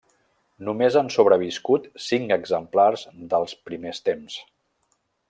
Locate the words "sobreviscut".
1.15-1.85